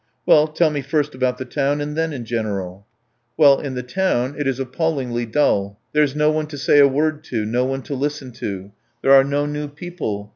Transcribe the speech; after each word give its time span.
"Well, 0.25 0.47
tell 0.47 0.71
me 0.71 0.81
first 0.81 1.13
about 1.13 1.37
the 1.37 1.45
town, 1.45 1.79
and 1.79 1.95
then 1.95 2.11
in 2.11 2.25
general." 2.25 2.87
"Well, 3.37 3.59
in 3.59 3.75
the 3.75 3.83
town 3.83 4.33
it 4.35 4.47
is 4.47 4.59
appallingly 4.59 5.27
dull.... 5.27 5.79
There's 5.93 6.15
no 6.15 6.31
one 6.31 6.47
to 6.47 6.57
say 6.57 6.79
a 6.79 6.87
word 6.87 7.23
to, 7.25 7.45
no 7.45 7.65
one 7.65 7.83
to 7.83 7.93
listen 7.93 8.31
to. 8.31 8.71
There 9.03 9.11
are 9.13 9.23
no 9.23 9.45
new 9.45 9.67
people. 9.67 10.29